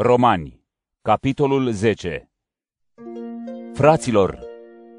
[0.00, 0.60] Romani,
[1.02, 2.30] capitolul 10
[3.74, 4.38] Fraților,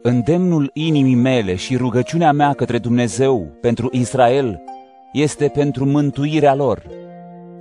[0.02, 4.62] îndemnul inimii mele și rugăciunea mea către Dumnezeu pentru Israel
[5.14, 6.84] este pentru mântuirea lor,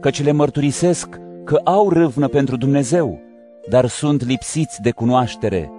[0.00, 3.20] căci le mărturisesc că au râvnă pentru Dumnezeu,
[3.68, 5.70] dar sunt lipsiți de cunoaștere,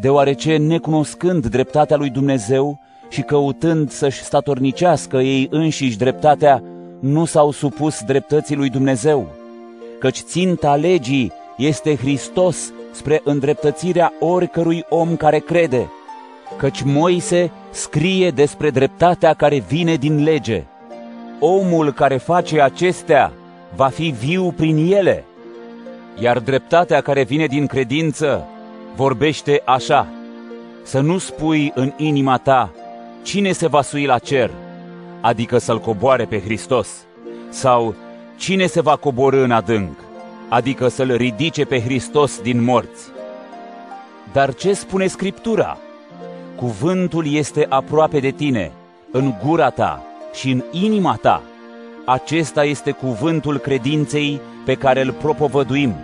[0.00, 6.62] deoarece necunoscând dreptatea lui Dumnezeu și căutând să-și statornicească ei înșiși dreptatea,
[7.00, 9.37] nu s-au supus dreptății lui Dumnezeu
[9.98, 15.90] căci ținta legii este Hristos spre îndreptățirea oricărui om care crede,
[16.56, 20.64] căci Moise scrie despre dreptatea care vine din lege.
[21.40, 23.32] Omul care face acestea
[23.74, 25.24] va fi viu prin ele,
[26.20, 28.46] iar dreptatea care vine din credință
[28.96, 30.08] vorbește așa,
[30.82, 32.72] să nu spui în inima ta
[33.22, 34.50] cine se va sui la cer,
[35.20, 36.88] adică să-L coboare pe Hristos,
[37.48, 37.94] sau
[38.38, 39.98] cine se va coborâ în adânc,
[40.48, 43.04] adică să-L ridice pe Hristos din morți.
[44.32, 45.78] Dar ce spune Scriptura?
[46.56, 48.72] Cuvântul este aproape de tine,
[49.10, 51.42] în gura ta și în inima ta.
[52.04, 55.94] Acesta este cuvântul credinței pe care îl propovăduim.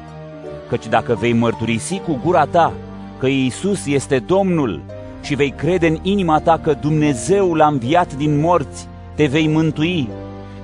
[0.69, 2.73] Căci dacă vei mărturisi cu gura ta
[3.19, 4.80] că Iisus este Domnul
[5.23, 10.08] și vei crede în inima ta că Dumnezeu l-a înviat din morți, te vei mântui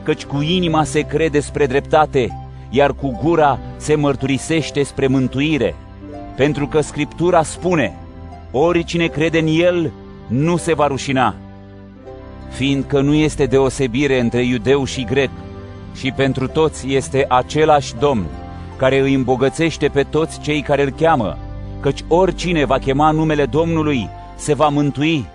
[0.02, 5.74] căci cu inima se crede spre dreptate, iar cu gura se mărturisește spre mântuire.
[6.36, 7.96] Pentru că Scriptura spune,
[8.50, 9.92] oricine crede în El
[10.26, 11.34] nu se va rușina,
[12.50, 15.30] fiindcă nu este deosebire între iudeu și grec,
[15.94, 18.26] și pentru toți este același Domn,
[18.76, 21.38] care îi îmbogățește pe toți cei care îl cheamă,
[21.80, 25.26] căci oricine va chema numele Domnului se va mântui.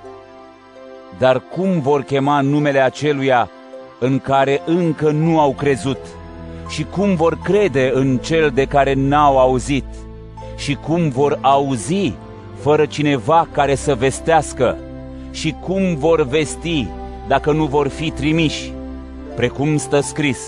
[1.18, 3.50] Dar cum vor chema numele aceluia
[4.00, 6.00] în care încă nu au crezut?
[6.70, 9.86] Și cum vor crede în cel de care n-au auzit?
[10.58, 12.14] Și cum vor auzi
[12.60, 14.78] fără cineva care să vestească?
[15.32, 16.88] Și cum vor vesti
[17.28, 18.74] dacă nu vor fi trimiși?
[19.36, 20.40] Precum stă scris,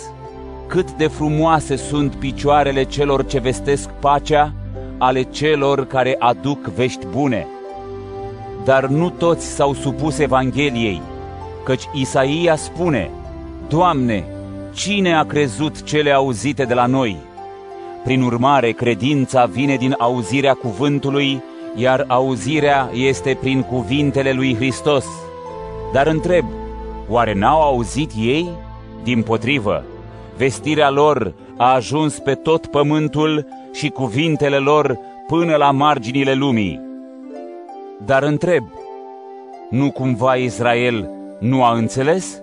[0.67, 4.53] cât de frumoase sunt picioarele celor ce vestesc pacea,
[4.97, 7.47] ale celor care aduc vești bune.
[8.63, 11.01] Dar nu toți s-au supus Evangheliei,
[11.63, 13.09] căci Isaia spune,
[13.69, 14.25] Doamne,
[14.73, 17.17] cine a crezut cele auzite de la noi?
[18.03, 21.43] Prin urmare, credința vine din auzirea cuvântului,
[21.75, 25.05] iar auzirea este prin cuvintele lui Hristos.
[25.93, 26.45] Dar întreb,
[27.09, 28.49] oare n-au auzit ei?
[29.03, 29.83] Din potrivă,
[30.37, 36.81] vestirea lor a ajuns pe tot pământul și cuvintele lor până la marginile lumii.
[38.05, 38.63] Dar întreb,
[39.69, 42.41] nu cumva Israel nu a înțeles?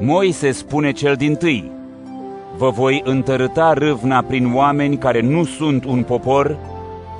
[0.00, 1.70] Moise spune cel din tâi,
[2.56, 6.58] Vă voi întărâta râvna prin oameni care nu sunt un popor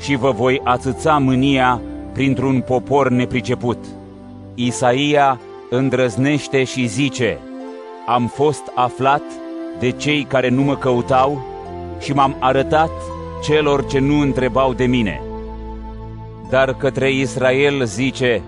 [0.01, 1.81] și vă voi ațăța mânia
[2.13, 3.79] printr-un popor nepriceput.
[4.55, 5.41] Isaia
[5.71, 7.39] îndrăznește și zice,
[8.07, 9.23] Am fost aflat
[9.79, 11.47] de cei care nu mă căutau
[12.01, 12.91] și m-am arătat
[13.43, 15.23] celor ce nu întrebau de mine.
[16.51, 18.43] Dar către Israel zice,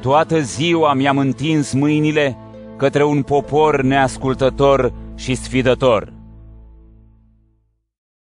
[0.00, 2.36] Toată ziua mi-am întins mâinile
[2.78, 6.17] către un popor neascultător și sfidător.